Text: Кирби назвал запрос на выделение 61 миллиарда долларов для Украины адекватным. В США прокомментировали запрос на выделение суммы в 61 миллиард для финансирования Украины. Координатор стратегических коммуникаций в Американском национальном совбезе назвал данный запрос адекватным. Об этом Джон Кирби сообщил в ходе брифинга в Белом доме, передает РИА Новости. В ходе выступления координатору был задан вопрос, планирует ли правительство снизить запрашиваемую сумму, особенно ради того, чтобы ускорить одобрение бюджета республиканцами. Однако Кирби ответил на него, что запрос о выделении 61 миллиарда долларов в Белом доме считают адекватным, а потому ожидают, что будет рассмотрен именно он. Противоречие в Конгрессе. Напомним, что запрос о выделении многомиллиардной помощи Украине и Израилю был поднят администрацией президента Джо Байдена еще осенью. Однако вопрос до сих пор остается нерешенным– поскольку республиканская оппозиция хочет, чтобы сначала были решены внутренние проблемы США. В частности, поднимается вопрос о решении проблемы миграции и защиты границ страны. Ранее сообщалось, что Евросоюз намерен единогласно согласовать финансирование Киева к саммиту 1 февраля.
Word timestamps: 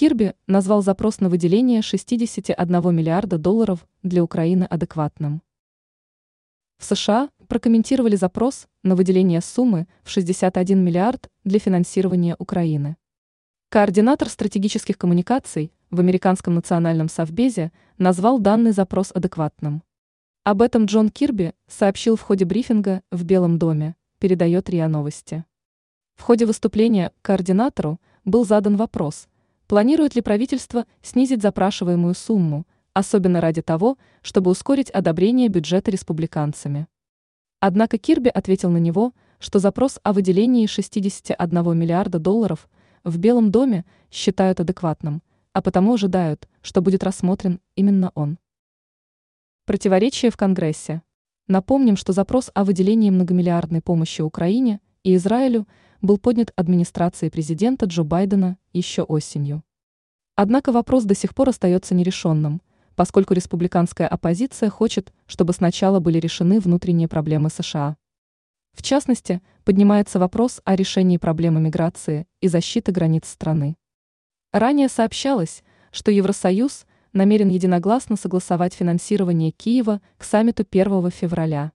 Кирби 0.00 0.32
назвал 0.46 0.82
запрос 0.82 1.20
на 1.20 1.28
выделение 1.28 1.82
61 1.82 2.96
миллиарда 2.96 3.36
долларов 3.36 3.86
для 4.02 4.24
Украины 4.24 4.64
адекватным. 4.64 5.42
В 6.78 6.86
США 6.86 7.28
прокомментировали 7.48 8.16
запрос 8.16 8.66
на 8.82 8.96
выделение 8.96 9.42
суммы 9.42 9.86
в 10.02 10.08
61 10.08 10.82
миллиард 10.82 11.28
для 11.44 11.58
финансирования 11.58 12.34
Украины. 12.38 12.96
Координатор 13.68 14.30
стратегических 14.30 14.96
коммуникаций 14.96 15.70
в 15.90 16.00
Американском 16.00 16.54
национальном 16.54 17.10
совбезе 17.10 17.70
назвал 17.98 18.38
данный 18.38 18.72
запрос 18.72 19.12
адекватным. 19.14 19.82
Об 20.44 20.62
этом 20.62 20.86
Джон 20.86 21.10
Кирби 21.10 21.52
сообщил 21.68 22.16
в 22.16 22.22
ходе 22.22 22.46
брифинга 22.46 23.02
в 23.10 23.22
Белом 23.24 23.58
доме, 23.58 23.96
передает 24.18 24.70
РИА 24.70 24.88
Новости. 24.88 25.44
В 26.14 26.22
ходе 26.22 26.46
выступления 26.46 27.12
координатору 27.20 28.00
был 28.24 28.46
задан 28.46 28.76
вопрос, 28.76 29.28
планирует 29.70 30.16
ли 30.16 30.20
правительство 30.20 30.84
снизить 31.00 31.42
запрашиваемую 31.42 32.16
сумму, 32.16 32.66
особенно 32.92 33.40
ради 33.40 33.62
того, 33.62 33.98
чтобы 34.20 34.50
ускорить 34.50 34.90
одобрение 34.90 35.46
бюджета 35.46 35.92
республиканцами. 35.92 36.88
Однако 37.60 37.96
Кирби 37.96 38.30
ответил 38.30 38.70
на 38.70 38.78
него, 38.78 39.12
что 39.38 39.60
запрос 39.60 40.00
о 40.02 40.12
выделении 40.12 40.66
61 40.66 41.78
миллиарда 41.78 42.18
долларов 42.18 42.68
в 43.04 43.16
Белом 43.18 43.52
доме 43.52 43.84
считают 44.10 44.58
адекватным, 44.58 45.22
а 45.52 45.62
потому 45.62 45.94
ожидают, 45.94 46.48
что 46.62 46.82
будет 46.82 47.04
рассмотрен 47.04 47.60
именно 47.76 48.10
он. 48.16 48.40
Противоречие 49.66 50.32
в 50.32 50.36
Конгрессе. 50.36 51.02
Напомним, 51.46 51.96
что 51.96 52.12
запрос 52.12 52.50
о 52.54 52.64
выделении 52.64 53.10
многомиллиардной 53.10 53.82
помощи 53.82 54.20
Украине 54.20 54.80
и 55.02 55.14
Израилю 55.16 55.66
был 56.02 56.18
поднят 56.18 56.52
администрацией 56.56 57.30
президента 57.30 57.86
Джо 57.86 58.02
Байдена 58.02 58.58
еще 58.72 59.02
осенью. 59.02 59.62
Однако 60.36 60.72
вопрос 60.72 61.04
до 61.04 61.14
сих 61.14 61.34
пор 61.34 61.48
остается 61.48 61.94
нерешенным– 61.94 62.62
поскольку 63.00 63.32
республиканская 63.32 64.06
оппозиция 64.06 64.68
хочет, 64.68 65.14
чтобы 65.26 65.54
сначала 65.54 66.00
были 66.00 66.18
решены 66.18 66.60
внутренние 66.60 67.08
проблемы 67.08 67.48
США. 67.48 67.96
В 68.74 68.82
частности, 68.82 69.40
поднимается 69.64 70.18
вопрос 70.18 70.60
о 70.66 70.76
решении 70.76 71.16
проблемы 71.16 71.60
миграции 71.62 72.26
и 72.42 72.48
защиты 72.48 72.92
границ 72.92 73.26
страны. 73.26 73.76
Ранее 74.52 74.90
сообщалось, 74.90 75.64
что 75.90 76.10
Евросоюз 76.10 76.84
намерен 77.14 77.48
единогласно 77.48 78.16
согласовать 78.16 78.74
финансирование 78.74 79.50
Киева 79.50 80.02
к 80.18 80.24
саммиту 80.24 80.66
1 80.70 81.10
февраля. 81.10 81.72